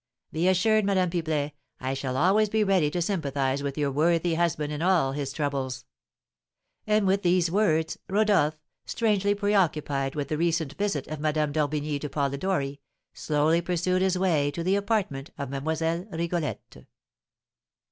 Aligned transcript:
"Be 0.31 0.47
assured, 0.47 0.83
Madame 0.83 1.11
Pipelet, 1.11 1.51
I 1.79 1.93
shall 1.93 2.17
always 2.17 2.49
be 2.49 2.63
ready 2.63 2.89
to 2.89 3.03
sympathise 3.03 3.61
with 3.61 3.77
your 3.77 3.91
worthy 3.91 4.33
husband 4.33 4.73
in 4.73 4.81
all 4.81 5.11
his 5.11 5.31
troubles." 5.31 5.85
And 6.87 7.05
with 7.05 7.21
these 7.21 7.51
words 7.51 7.99
Rodolph, 8.09 8.57
strangely 8.87 9.35
preoccupied 9.35 10.15
with 10.15 10.29
the 10.29 10.39
recent 10.39 10.73
visit 10.73 11.05
of 11.07 11.19
Madame 11.19 11.51
d'Orbigny 11.51 11.99
to 11.99 12.09
Polidori, 12.09 12.79
slowly 13.13 13.61
pursued 13.61 14.01
his 14.01 14.17
way 14.17 14.49
to 14.49 14.63
the 14.63 14.75
apartment 14.75 15.29
of 15.37 15.51
Mlle. 15.51 16.07
Rigolette. 16.11 16.83